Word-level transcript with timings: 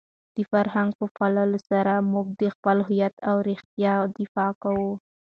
د 0.35 0.37
فرهنګ 0.51 0.89
په 0.99 1.05
پاللو 1.17 1.59
سره 1.69 1.93
موږ 2.13 2.27
د 2.41 2.43
خپل 2.55 2.77
هویت 2.87 3.15
او 3.29 3.35
رېښې 3.47 3.89
دفاع 4.17 4.51
کوو. 4.63 4.91